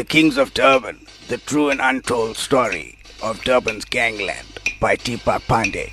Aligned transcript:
The 0.00 0.06
Kings 0.06 0.38
of 0.38 0.54
Durban, 0.54 1.04
the 1.28 1.36
true 1.36 1.68
and 1.68 1.78
untold 1.78 2.38
story 2.38 2.96
of 3.22 3.44
Durban's 3.44 3.84
gangland 3.84 4.48
by 4.80 4.96
Deepak 4.96 5.42
Panday. 5.42 5.90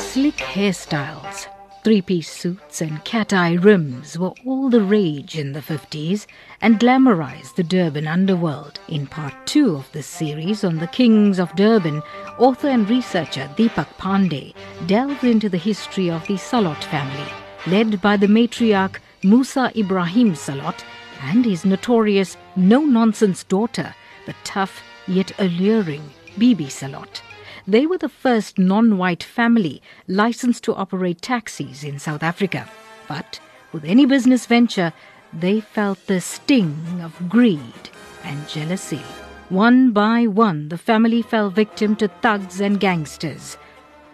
Slick 0.00 0.38
hairstyles, 0.38 1.46
three 1.84 2.02
piece 2.02 2.28
suits, 2.28 2.80
and 2.80 3.04
cat 3.04 3.32
eye 3.32 3.52
rims 3.52 4.18
were 4.18 4.34
all 4.44 4.68
the 4.68 4.82
rage 4.82 5.38
in 5.38 5.52
the 5.52 5.60
50s 5.60 6.26
and 6.60 6.80
glamorized 6.80 7.54
the 7.54 7.62
Durban 7.62 8.08
underworld. 8.08 8.80
In 8.88 9.06
part 9.06 9.46
two 9.46 9.76
of 9.76 9.92
this 9.92 10.08
series 10.08 10.64
on 10.64 10.78
the 10.78 10.88
Kings 10.88 11.38
of 11.38 11.54
Durban, 11.54 12.02
author 12.36 12.68
and 12.68 12.90
researcher 12.90 13.48
Deepak 13.56 13.96
Panday 13.96 14.54
delved 14.88 15.22
into 15.22 15.48
the 15.48 15.56
history 15.56 16.10
of 16.10 16.26
the 16.26 16.36
Salot 16.36 16.82
family, 16.82 17.32
led 17.68 18.02
by 18.02 18.16
the 18.16 18.26
matriarch 18.26 18.98
Musa 19.22 19.72
Ibrahim 19.76 20.34
Salot 20.34 20.84
and 21.22 21.44
his 21.44 21.64
notorious 21.64 22.36
no 22.54 22.84
nonsense 22.84 23.42
daughter, 23.42 23.94
the 24.26 24.34
tough 24.44 24.80
yet 25.08 25.32
alluring 25.40 26.10
Bibi 26.38 26.66
Salot. 26.66 27.20
They 27.66 27.84
were 27.84 27.98
the 27.98 28.08
first 28.08 28.58
non 28.58 28.96
white 28.96 29.24
family 29.24 29.82
licensed 30.06 30.62
to 30.64 30.74
operate 30.74 31.20
taxis 31.20 31.82
in 31.82 31.98
South 31.98 32.22
Africa. 32.22 32.70
But 33.08 33.40
with 33.72 33.84
any 33.84 34.06
business 34.06 34.46
venture, 34.46 34.92
they 35.32 35.60
felt 35.60 36.06
the 36.06 36.20
sting 36.20 37.00
of 37.02 37.28
greed 37.28 37.90
and 38.22 38.48
jealousy. 38.48 39.02
One 39.48 39.90
by 39.90 40.26
one, 40.26 40.68
the 40.68 40.78
family 40.78 41.22
fell 41.22 41.50
victim 41.50 41.96
to 41.96 42.08
thugs 42.08 42.60
and 42.60 42.78
gangsters. 42.78 43.56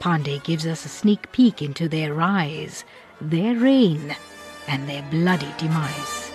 Panday 0.01 0.43
gives 0.43 0.67
us 0.67 0.87
a 0.87 0.89
sneak 0.89 1.31
peek 1.33 1.61
into 1.61 1.89
their 1.89 2.15
rise, 2.15 2.85
their 3.21 3.55
reign, 3.55 4.17
and 4.69 4.89
their 4.89 5.03
bloody 5.11 5.53
demise. 5.59 6.33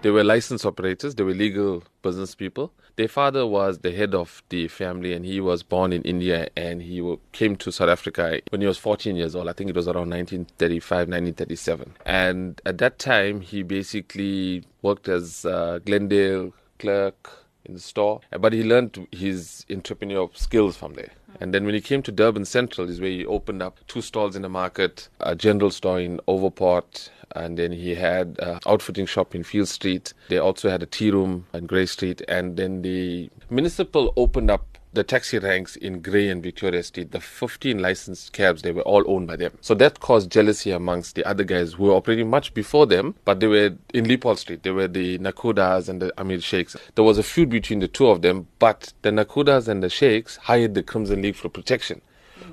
They 0.00 0.10
were 0.10 0.22
licensed 0.22 0.64
operators, 0.64 1.16
they 1.16 1.24
were 1.24 1.34
legal 1.34 1.82
business 2.02 2.34
people. 2.34 2.72
Their 2.94 3.08
father 3.08 3.46
was 3.46 3.78
the 3.78 3.90
head 3.92 4.14
of 4.14 4.42
the 4.48 4.68
family 4.68 5.12
and 5.12 5.24
he 5.24 5.40
was 5.40 5.62
born 5.62 5.92
in 5.92 6.02
India 6.02 6.48
and 6.56 6.82
he 6.82 7.16
came 7.32 7.56
to 7.56 7.72
South 7.72 7.88
Africa 7.88 8.40
when 8.50 8.60
he 8.60 8.66
was 8.66 8.78
14 8.78 9.16
years 9.16 9.34
old. 9.34 9.48
I 9.48 9.52
think 9.52 9.70
it 9.70 9.76
was 9.76 9.86
around 9.86 10.10
1935, 10.10 11.08
1937. 11.08 11.94
And 12.06 12.60
at 12.64 12.78
that 12.78 12.98
time, 12.98 13.40
he 13.40 13.62
basically 13.62 14.64
worked 14.82 15.08
as 15.08 15.44
uh, 15.44 15.80
Glendale 15.84 16.52
clerk 16.78 17.30
in 17.64 17.74
the 17.74 17.80
store, 17.80 18.20
but 18.38 18.52
he 18.52 18.62
learned 18.62 19.06
his 19.12 19.64
entrepreneurial 19.68 20.36
skills 20.36 20.76
from 20.76 20.94
there. 20.94 21.10
Mm-hmm. 21.30 21.42
And 21.42 21.54
then 21.54 21.64
when 21.64 21.74
he 21.74 21.80
came 21.80 22.02
to 22.02 22.12
Durban 22.12 22.44
Central, 22.44 22.88
is 22.88 23.00
where 23.00 23.10
he 23.10 23.26
opened 23.26 23.62
up 23.62 23.80
two 23.86 24.00
stalls 24.00 24.36
in 24.36 24.42
the 24.42 24.48
market, 24.48 25.08
a 25.20 25.36
general 25.36 25.70
store 25.70 26.00
in 26.00 26.20
Overport, 26.26 27.10
and 27.32 27.58
then 27.58 27.72
he 27.72 27.94
had 27.94 28.38
an 28.40 28.60
outfitting 28.66 29.06
shop 29.06 29.34
in 29.34 29.42
Field 29.42 29.68
Street. 29.68 30.14
They 30.28 30.38
also 30.38 30.70
had 30.70 30.82
a 30.82 30.86
tea 30.86 31.10
room 31.10 31.46
in 31.52 31.66
Grey 31.66 31.86
Street, 31.86 32.22
and 32.28 32.56
then 32.56 32.82
the 32.82 33.30
municipal 33.50 34.12
opened 34.16 34.50
up 34.50 34.77
the 34.92 35.04
taxi 35.04 35.38
ranks 35.38 35.76
in 35.76 36.00
Grey 36.00 36.28
and 36.28 36.42
Victoria 36.42 36.82
Street, 36.82 37.12
the 37.12 37.20
15 37.20 37.78
licensed 37.78 38.32
cabs, 38.32 38.62
they 38.62 38.72
were 38.72 38.82
all 38.82 39.04
owned 39.06 39.26
by 39.26 39.36
them. 39.36 39.52
So 39.60 39.74
that 39.74 40.00
caused 40.00 40.30
jealousy 40.30 40.70
amongst 40.70 41.14
the 41.14 41.24
other 41.24 41.44
guys 41.44 41.74
who 41.74 41.84
were 41.84 41.92
operating 41.92 42.30
much 42.30 42.54
before 42.54 42.86
them, 42.86 43.14
but 43.24 43.40
they 43.40 43.46
were 43.46 43.76
in 43.92 44.08
Leopold 44.08 44.38
Street. 44.38 44.62
They 44.62 44.70
were 44.70 44.88
the 44.88 45.18
Nakudas 45.18 45.88
and 45.88 46.00
the 46.00 46.12
Amir 46.18 46.40
Sheikhs. 46.40 46.76
There 46.94 47.04
was 47.04 47.18
a 47.18 47.22
feud 47.22 47.50
between 47.50 47.80
the 47.80 47.88
two 47.88 48.08
of 48.08 48.22
them, 48.22 48.48
but 48.58 48.92
the 49.02 49.10
Nakudas 49.10 49.68
and 49.68 49.82
the 49.82 49.90
Sheikhs 49.90 50.36
hired 50.36 50.74
the 50.74 50.82
Crimson 50.82 51.22
League 51.22 51.36
for 51.36 51.48
protection, 51.48 52.00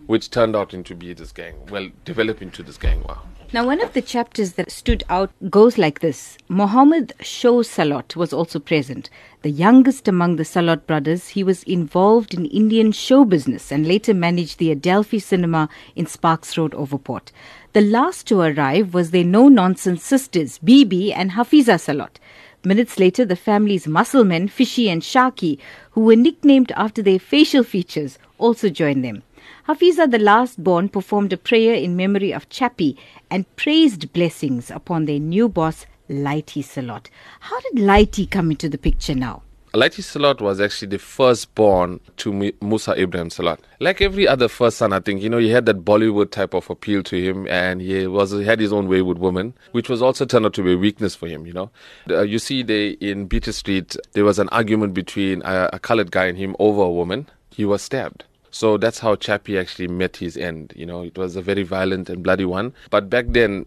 which 0.06 0.30
turned 0.30 0.56
out 0.56 0.74
into 0.74 0.96
be 0.96 1.14
this 1.14 1.32
gang, 1.32 1.56
well, 1.70 1.90
develop 2.04 2.42
into 2.42 2.64
this 2.64 2.78
gang. 2.78 3.02
Wow. 3.04 3.22
Now, 3.56 3.66
one 3.66 3.80
of 3.80 3.94
the 3.94 4.02
chapters 4.02 4.56
that 4.56 4.70
stood 4.70 5.06
out 5.08 5.32
goes 5.50 5.78
like 5.78 6.02
this 6.02 6.38
Mohammed 6.50 7.14
Show 7.22 7.64
Salot 7.64 8.18
was 8.18 8.34
also 8.34 8.60
present. 8.60 9.10
The 9.44 9.50
youngest 9.50 10.10
among 10.10 10.36
the 10.36 10.44
Salot 10.44 10.86
brothers, 10.86 11.30
he 11.30 11.42
was 11.42 11.64
involved 11.64 12.34
in 12.34 12.48
Indian 12.48 12.92
show 12.92 13.24
business 13.24 13.72
and 13.72 13.88
later 13.88 14.14
managed 14.14 14.58
the 14.58 14.72
Adelphi 14.72 15.20
Cinema 15.20 15.70
in 15.96 16.06
Sparks 16.06 16.58
Road, 16.58 16.74
Overport. 16.74 17.32
The 17.72 17.80
last 17.80 18.28
to 18.28 18.42
arrive 18.42 18.94
was 18.94 19.12
their 19.12 19.24
no 19.24 19.48
nonsense 19.48 20.04
sisters, 20.04 20.58
Bibi 20.58 21.14
and 21.14 21.32
Hafiza 21.32 21.80
Salot. 21.80 22.20
Minutes 22.66 23.00
later, 23.00 23.24
the 23.24 23.38
family's 23.38 23.88
muscle 23.88 24.26
men, 24.26 24.50
Fishy 24.50 24.90
and 24.90 25.02
Shaki, 25.02 25.60
who 25.92 26.02
were 26.02 26.18
nicknamed 26.18 26.74
after 26.74 27.02
their 27.02 27.20
facial 27.20 27.64
features, 27.64 28.20
also 28.38 28.68
joined 28.68 29.06
them. 29.06 29.24
Hafiza, 29.68 30.10
the 30.10 30.20
last 30.20 30.64
born, 30.64 30.90
performed 30.90 31.34
a 31.34 31.38
prayer 31.38 31.74
in 31.74 31.96
memory 31.96 32.32
of 32.32 32.50
Chappie 32.50 32.98
and 33.32 33.46
praised 33.56 34.14
blessings 34.14 34.70
upon 34.70 35.06
their 35.06 35.20
new 35.20 35.50
boss, 35.50 35.86
Lighty 36.10 36.64
Salot. 36.64 37.10
How 37.40 37.60
did 37.62 37.76
Lighty 37.76 38.30
come 38.30 38.52
into 38.52 38.70
the 38.70 38.78
picture 38.78 39.16
now? 39.16 39.42
Lighty 39.76 40.02
Salot 40.02 40.40
was 40.40 40.62
actually 40.62 40.88
the 40.88 40.98
firstborn 40.98 42.00
to 42.16 42.32
Musa 42.62 42.94
Ibrahim 42.98 43.30
Salot. 43.30 43.60
Like 43.82 44.02
every 44.02 44.26
other 44.26 44.48
first 44.48 44.78
son, 44.78 44.94
I 44.94 45.02
think, 45.02 45.22
you 45.22 45.30
know, 45.30 45.38
he 45.38 45.50
had 45.50 45.66
that 45.66 45.84
Bollywood 45.84 46.32
type 46.32 46.54
of 46.54 46.70
appeal 46.70 47.04
to 47.04 47.22
him 47.22 47.46
and 47.50 47.82
he 47.82 48.08
was 48.08 48.32
he 48.32 48.46
had 48.46 48.62
his 48.62 48.72
own 48.72 48.88
way 48.88 49.02
with 49.02 49.18
women, 49.18 49.54
which 49.74 49.90
was 49.90 50.02
also 50.02 50.26
turned 50.26 50.46
out 50.46 50.54
to 50.54 50.64
be 50.64 50.74
a 50.74 50.78
weakness 50.78 51.14
for 51.14 51.28
him, 51.28 51.46
you 51.46 51.52
know. 51.52 51.72
Uh, 52.10 52.22
you 52.22 52.40
see, 52.40 52.64
they, 52.64 52.92
in 53.02 53.26
Beatty 53.28 53.52
Street, 53.52 53.98
there 54.14 54.24
was 54.24 54.40
an 54.40 54.48
argument 54.50 54.94
between 54.94 55.42
a, 55.44 55.72
a 55.74 55.80
colored 55.80 56.10
guy 56.10 56.26
and 56.28 56.38
him 56.38 56.56
over 56.58 56.84
a 56.84 56.92
woman. 56.92 57.28
He 57.50 57.66
was 57.66 57.82
stabbed. 57.82 58.24
So 58.56 58.78
that's 58.78 59.00
how 59.00 59.18
Chappie 59.18 59.58
actually 59.58 59.90
met 59.90 60.16
his 60.16 60.38
end. 60.38 60.72
You 60.78 60.86
know, 60.86 61.04
it 61.04 61.18
was 61.18 61.36
a 61.36 61.42
very 61.42 61.64
violent 61.64 62.10
and 62.10 62.24
bloody 62.24 62.46
one. 62.46 62.74
But 62.90 63.10
back 63.10 63.26
then, 63.28 63.66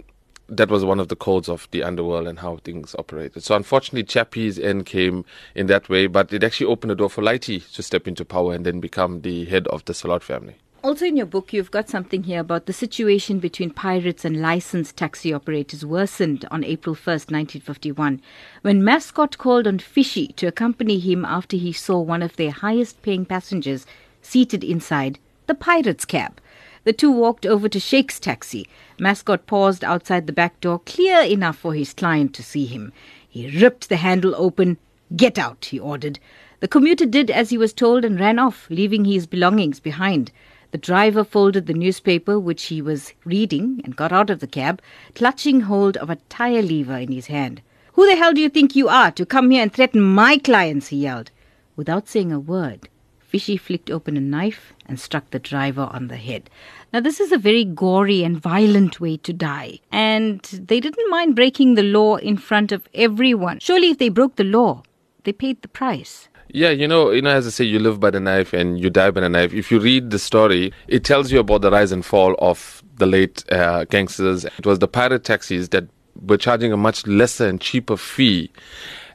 that 0.48 0.70
was 0.70 0.82
one 0.82 0.98
of 0.98 1.08
the 1.08 1.14
codes 1.14 1.46
of 1.46 1.68
the 1.72 1.82
underworld 1.82 2.26
and 2.26 2.38
how 2.38 2.56
things 2.64 2.96
operated. 2.98 3.42
So 3.42 3.54
unfortunately, 3.54 4.04
Chappie's 4.04 4.58
end 4.58 4.86
came 4.86 5.26
in 5.54 5.66
that 5.66 5.90
way, 5.90 6.06
but 6.06 6.32
it 6.32 6.42
actually 6.42 6.68
opened 6.68 6.92
the 6.92 6.94
door 6.94 7.10
for 7.10 7.20
Lighty 7.20 7.70
to 7.74 7.82
step 7.82 8.08
into 8.08 8.24
power 8.24 8.54
and 8.54 8.64
then 8.64 8.80
become 8.80 9.20
the 9.20 9.44
head 9.44 9.66
of 9.66 9.84
the 9.84 9.92
Salot 9.92 10.22
family. 10.22 10.56
Also, 10.82 11.04
in 11.04 11.18
your 11.18 11.26
book, 11.26 11.52
you've 11.52 11.70
got 11.70 11.90
something 11.90 12.22
here 12.22 12.40
about 12.40 12.64
the 12.64 12.72
situation 12.72 13.40
between 13.40 13.68
pirates 13.68 14.24
and 14.24 14.40
licensed 14.40 14.96
taxi 14.96 15.34
operators 15.34 15.84
worsened 15.84 16.46
on 16.50 16.64
April 16.64 16.94
1st, 16.94 17.30
1951, 17.30 18.22
when 18.62 18.82
Mascot 18.82 19.36
called 19.36 19.66
on 19.66 19.80
Fishy 19.80 20.28
to 20.28 20.46
accompany 20.46 20.98
him 20.98 21.26
after 21.26 21.58
he 21.58 21.74
saw 21.74 22.00
one 22.00 22.22
of 22.22 22.36
their 22.36 22.52
highest 22.52 23.02
paying 23.02 23.26
passengers 23.26 23.84
seated 24.22 24.62
inside 24.62 25.18
the 25.46 25.54
pirate's 25.54 26.04
cab. 26.04 26.40
The 26.84 26.92
two 26.92 27.10
walked 27.10 27.44
over 27.44 27.68
to 27.68 27.80
Sheikh's 27.80 28.20
taxi. 28.20 28.66
Mascot 28.98 29.46
paused 29.46 29.84
outside 29.84 30.26
the 30.26 30.32
back 30.32 30.60
door, 30.60 30.78
clear 30.80 31.20
enough 31.20 31.56
for 31.56 31.74
his 31.74 31.92
client 31.92 32.34
to 32.34 32.42
see 32.42 32.66
him. 32.66 32.92
He 33.28 33.60
ripped 33.60 33.88
the 33.88 33.96
handle 33.96 34.34
open. 34.36 34.78
Get 35.14 35.38
out, 35.38 35.66
he 35.66 35.78
ordered. 35.78 36.18
The 36.60 36.68
commuter 36.68 37.06
did 37.06 37.30
as 37.30 37.50
he 37.50 37.58
was 37.58 37.72
told 37.72 38.04
and 38.04 38.18
ran 38.18 38.38
off, 38.38 38.66
leaving 38.70 39.04
his 39.04 39.26
belongings 39.26 39.80
behind. 39.80 40.32
The 40.70 40.78
driver 40.78 41.24
folded 41.24 41.66
the 41.66 41.74
newspaper 41.74 42.38
which 42.38 42.64
he 42.64 42.82
was 42.82 43.14
reading 43.24 43.80
and 43.84 43.96
got 43.96 44.12
out 44.12 44.28
of 44.28 44.40
the 44.40 44.46
cab, 44.46 44.82
clutching 45.14 45.62
hold 45.62 45.96
of 45.96 46.10
a 46.10 46.16
tire 46.28 46.62
lever 46.62 46.98
in 46.98 47.12
his 47.12 47.28
hand. 47.28 47.62
Who 47.92 48.06
the 48.06 48.16
hell 48.16 48.32
do 48.34 48.40
you 48.40 48.48
think 48.48 48.76
you 48.76 48.88
are 48.88 49.10
to 49.12 49.24
come 49.24 49.50
here 49.50 49.62
and 49.62 49.72
threaten 49.72 50.02
my 50.02 50.36
clients? 50.36 50.88
he 50.88 50.98
yelled. 50.98 51.30
Without 51.74 52.08
saying 52.08 52.32
a 52.32 52.40
word, 52.40 52.88
Fishy 53.28 53.58
flicked 53.58 53.90
open 53.90 54.16
a 54.16 54.20
knife 54.20 54.72
and 54.86 54.98
struck 54.98 55.30
the 55.30 55.38
driver 55.38 55.90
on 55.92 56.08
the 56.08 56.16
head. 56.16 56.48
Now, 56.94 57.00
this 57.00 57.20
is 57.20 57.30
a 57.30 57.36
very 57.36 57.62
gory 57.62 58.24
and 58.24 58.40
violent 58.40 59.00
way 59.00 59.18
to 59.18 59.34
die, 59.34 59.80
and 59.92 60.40
they 60.40 60.80
didn't 60.80 61.10
mind 61.10 61.36
breaking 61.36 61.74
the 61.74 61.82
law 61.82 62.16
in 62.16 62.38
front 62.38 62.72
of 62.72 62.88
everyone. 62.94 63.58
Surely, 63.60 63.90
if 63.90 63.98
they 63.98 64.08
broke 64.08 64.36
the 64.36 64.44
law, 64.44 64.82
they 65.24 65.32
paid 65.32 65.60
the 65.60 65.68
price. 65.68 66.30
Yeah, 66.48 66.70
you 66.70 66.88
know, 66.88 67.10
you 67.10 67.20
know, 67.20 67.28
as 67.28 67.46
I 67.46 67.50
say, 67.50 67.64
you 67.66 67.78
live 67.78 68.00
by 68.00 68.08
the 68.08 68.20
knife 68.20 68.54
and 68.54 68.80
you 68.80 68.88
die 68.88 69.10
by 69.10 69.20
the 69.20 69.28
knife. 69.28 69.52
If 69.52 69.70
you 69.70 69.78
read 69.78 70.08
the 70.08 70.18
story, 70.18 70.72
it 70.86 71.04
tells 71.04 71.30
you 71.30 71.40
about 71.40 71.60
the 71.60 71.70
rise 71.70 71.92
and 71.92 72.02
fall 72.02 72.34
of 72.38 72.82
the 72.96 73.04
late 73.04 73.44
uh, 73.52 73.84
gangsters. 73.84 74.46
It 74.46 74.64
was 74.64 74.78
the 74.78 74.88
pirate 74.88 75.24
taxis 75.24 75.68
that 75.68 75.86
were 76.26 76.38
charging 76.38 76.72
a 76.72 76.78
much 76.78 77.06
lesser 77.06 77.46
and 77.46 77.60
cheaper 77.60 77.98
fee 77.98 78.50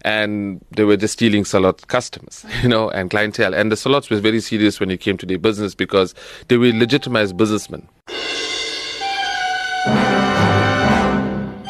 and 0.03 0.63
they 0.71 0.83
were 0.83 0.97
just 0.97 1.13
stealing 1.13 1.43
Salot 1.43 1.87
customers, 1.87 2.45
you 2.61 2.69
know, 2.69 2.89
and 2.89 3.09
clientele. 3.09 3.53
And 3.53 3.71
the 3.71 3.77
Salots 3.77 4.09
was 4.09 4.19
very 4.19 4.39
serious 4.39 4.79
when 4.79 4.91
it 4.91 4.99
came 4.99 5.17
to 5.17 5.25
their 5.25 5.39
business 5.39 5.75
because 5.75 6.13
they 6.47 6.57
were 6.57 6.71
legitimized 6.73 7.37
businessmen. 7.37 7.87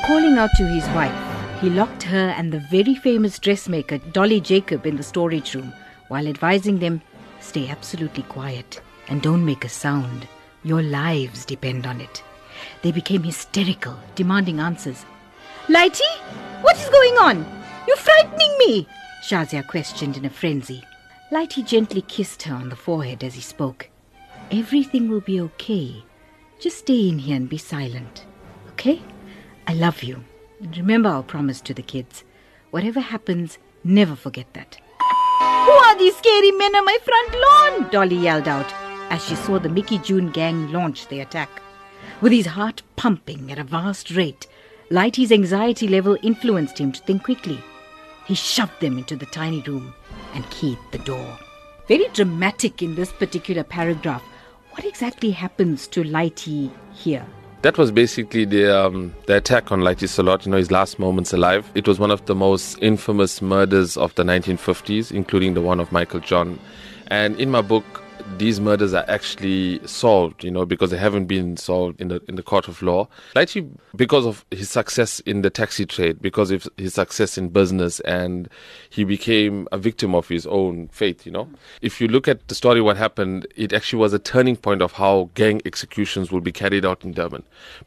Calling 0.06 0.38
out 0.38 0.50
to 0.58 0.68
his 0.68 0.86
wife, 0.90 1.62
he 1.62 1.70
locked 1.70 2.04
her 2.04 2.34
and 2.38 2.52
the 2.52 2.60
very 2.60 2.96
famous 2.96 3.40
dressmaker 3.40 3.98
Dolly 3.98 4.42
Jacob 4.42 4.86
in 4.86 4.98
the 4.98 5.04
storage 5.04 5.56
room 5.56 5.72
while 6.10 6.28
advising 6.28 6.80
them 6.80 7.02
stay 7.40 7.70
absolutely 7.70 8.24
quiet 8.24 8.82
and 9.08 9.22
don't 9.22 9.46
make 9.46 9.64
a 9.64 9.70
sound. 9.70 10.28
Your 10.64 10.82
lives 10.82 11.46
depend 11.46 11.86
on 11.86 12.02
it. 12.02 12.24
They 12.82 12.92
became 12.92 13.24
hysterical, 13.24 13.98
demanding 14.16 14.60
answers. 14.60 15.06
Lighty, 15.68 16.02
what 16.62 16.78
is 16.78 16.90
going 16.90 17.14
on? 17.18 17.63
You're 17.88 17.98
frightening 17.98 18.58
me, 18.60 18.88
Shazia 19.24 19.68
questioned 19.68 20.18
in 20.18 20.26
a 20.26 20.30
frenzy. 20.30 20.84
Lighty 21.32 21.66
gently 21.66 22.02
kissed 22.02 22.44
her 22.44 22.56
on 22.56 22.70
the 22.70 22.76
forehead 22.76 23.24
as 23.24 23.36
he 23.36 23.42
spoke. 23.42 23.90
Everything 24.52 25.10
will 25.10 25.22
be 25.22 25.42
okay. 25.42 26.04
Just 26.60 26.80
stay 26.80 27.10
in 27.10 27.20
here 27.20 27.36
and 27.36 27.50
be 27.50 27.58
silent. 27.58 28.26
Okay? 28.72 29.02
I 29.68 29.74
love 29.74 30.04
you. 30.04 30.24
And 30.62 30.78
remember 30.78 31.10
our 31.10 31.24
promise 31.24 31.60
to 31.62 31.74
the 31.74 31.82
kids. 31.82 32.24
Whatever 32.72 33.00
happens, 33.00 33.58
never 33.84 34.16
forget 34.16 34.54
that. 34.54 34.78
Who 35.40 35.72
are 35.72 35.98
these 35.98 36.16
scary 36.16 36.52
men 36.52 36.76
on 36.76 36.86
my 36.86 36.98
front 37.04 37.34
lawn? 37.34 37.90
Dolly 37.90 38.16
yelled 38.16 38.48
out 38.48 38.74
as 39.10 39.26
she 39.26 39.36
saw 39.36 39.60
the 39.60 39.70
Mickey 39.70 40.00
June 40.00 40.32
gang 40.32 40.72
launch 40.72 41.08
the 41.08 41.20
attack. 41.20 41.62
With 42.22 42.32
his 42.32 42.48
heart 42.48 42.82
pumping 42.96 43.52
at 43.52 43.60
a 43.60 43.64
vast 43.64 44.12
rate, 44.12 44.48
Lighty's 44.90 45.32
anxiety 45.32 45.88
level 45.88 46.18
influenced 46.22 46.78
him 46.78 46.92
to 46.92 47.02
think 47.02 47.24
quickly. 47.24 47.60
He 48.26 48.36
shoved 48.36 48.80
them 48.80 48.98
into 48.98 49.16
the 49.16 49.26
tiny 49.26 49.62
room 49.62 49.94
and 50.34 50.50
keyed 50.50 50.80
the 50.92 51.00
door. 51.00 51.38
Very 51.88 52.08
dramatic 52.14 52.82
in 52.82 52.96
this 52.96 53.12
particular 53.12 53.64
paragraph. 53.64 54.24
What 54.72 54.86
exactly 54.86 55.32
happens 55.32 55.88
to 55.90 56.04
Lighty 56.04 56.72
here? 56.94 57.26
That 57.64 57.78
was 57.78 57.92
basically 57.92 58.44
the 58.44 58.78
um, 58.78 59.14
the 59.26 59.38
attack 59.38 59.72
on 59.72 59.82
Lighty 59.82 60.08
Salot, 60.08 60.46
you 60.46 60.52
know, 60.52 60.58
his 60.58 60.72
last 60.72 61.00
moments 61.00 61.32
alive. 61.32 61.70
It 61.76 61.88
was 61.88 61.98
one 61.98 62.12
of 62.12 62.26
the 62.26 62.36
most 62.36 62.78
infamous 62.82 63.42
murders 63.42 63.96
of 63.96 64.14
the 64.16 64.24
1950s, 64.24 65.12
including 65.12 65.54
the 65.54 65.62
one 65.62 65.80
of 65.80 65.92
Michael 65.92 66.20
John. 66.20 66.60
And 67.08 67.40
in 67.40 67.52
my 67.52 67.62
book, 67.62 68.03
these 68.38 68.60
murders 68.60 68.94
are 68.94 69.06
actually 69.08 69.86
solved, 69.86 70.44
you 70.44 70.52
know, 70.52 70.66
because 70.66 70.92
they 70.92 70.98
haven't 70.98 71.26
been 71.26 71.58
solved 71.58 72.00
in 72.02 72.08
the 72.08 72.22
in 72.28 72.36
the 72.36 72.44
court 72.44 72.68
of 72.68 72.82
law. 72.82 73.08
Likely 73.36 73.70
because 73.96 74.26
of 74.26 74.46
his 74.52 74.70
success 74.70 75.20
in 75.22 75.42
the 75.42 75.50
taxi 75.50 75.86
trade, 75.86 76.22
because 76.22 76.52
of 76.52 76.68
his 76.78 76.94
success 76.94 77.38
in 77.38 77.50
business, 77.50 78.00
and 78.02 78.50
he 78.90 79.04
became 79.04 79.68
a 79.72 79.78
victim 79.78 80.16
of 80.16 80.28
his 80.28 80.46
own 80.48 80.88
fate. 80.90 81.26
You 81.26 81.32
know, 81.32 81.50
if 81.82 82.02
you 82.02 82.08
look 82.08 82.28
at 82.28 82.48
the 82.48 82.56
story, 82.56 82.82
what 82.82 82.98
happened, 82.98 83.48
it 83.56 83.74
actually 83.74 84.00
was 84.00 84.14
a 84.14 84.20
turning 84.20 84.56
point 84.56 84.82
of 84.82 84.94
how 84.94 85.30
gang 85.36 85.62
executions 85.66 86.32
will 86.32 86.42
be 86.42 86.52
carried 86.52 86.86
out 86.86 87.04
in 87.04 87.14
Durban. 87.14 87.44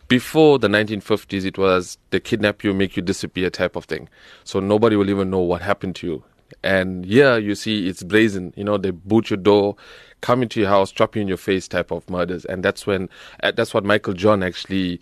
Before 0.08 0.58
the 0.58 0.68
1950s, 0.68 1.44
it 1.44 1.58
was 1.58 1.98
they 2.10 2.20
kidnap 2.20 2.62
you, 2.62 2.72
make 2.72 2.96
you 2.96 3.02
disappear 3.02 3.50
type 3.50 3.76
of 3.76 3.84
thing, 3.84 4.08
so 4.44 4.60
nobody 4.60 4.96
will 4.96 5.10
even 5.10 5.30
know 5.30 5.40
what 5.40 5.62
happened 5.62 5.96
to 5.96 6.06
you. 6.06 6.24
And 6.62 7.04
here 7.04 7.38
you 7.38 7.54
see 7.54 7.88
it's 7.88 8.02
brazen. 8.02 8.52
You 8.56 8.64
know, 8.64 8.78
they 8.78 8.90
boot 8.90 9.30
your 9.30 9.36
door, 9.36 9.76
come 10.20 10.42
into 10.42 10.60
your 10.60 10.68
house, 10.68 10.90
drop 10.92 11.16
you 11.16 11.22
in 11.22 11.28
your 11.28 11.36
face 11.36 11.68
type 11.68 11.90
of 11.90 12.08
murders. 12.08 12.44
And 12.44 12.62
that's 12.62 12.86
when, 12.86 13.08
uh, 13.42 13.52
that's 13.52 13.74
what 13.74 13.84
Michael 13.84 14.14
John 14.14 14.42
actually 14.42 15.00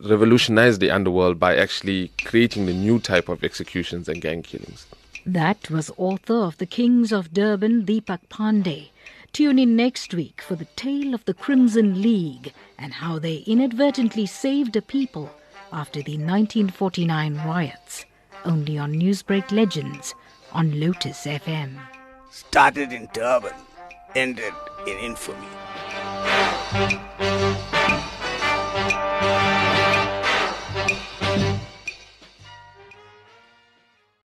revolutionized 0.00 0.80
the 0.80 0.90
underworld 0.90 1.38
by 1.38 1.56
actually 1.56 2.10
creating 2.24 2.66
the 2.66 2.74
new 2.74 2.98
type 2.98 3.28
of 3.28 3.42
executions 3.42 4.08
and 4.08 4.20
gang 4.20 4.42
killings. 4.42 4.86
That 5.24 5.70
was 5.70 5.90
author 5.96 6.44
of 6.44 6.58
The 6.58 6.66
Kings 6.66 7.12
of 7.12 7.32
Durban, 7.32 7.84
Deepak 7.84 8.20
Panday. 8.28 8.90
Tune 9.32 9.58
in 9.58 9.74
next 9.74 10.14
week 10.14 10.40
for 10.40 10.54
the 10.54 10.66
tale 10.76 11.14
of 11.14 11.24
the 11.24 11.34
Crimson 11.34 12.00
League 12.00 12.52
and 12.78 12.92
how 12.92 13.18
they 13.18 13.38
inadvertently 13.38 14.26
saved 14.26 14.76
a 14.76 14.82
people 14.82 15.30
after 15.72 16.00
the 16.00 16.12
1949 16.12 17.36
riots. 17.44 18.04
Only 18.44 18.78
on 18.78 18.94
Newsbreak 18.94 19.50
Legends 19.50 20.14
on 20.52 20.78
Lotus 20.78 21.26
FM. 21.26 21.76
Started 22.30 22.92
in 22.92 23.08
Durban, 23.12 23.52
ended 24.16 24.54
in 24.86 24.96
infamy. 24.96 25.46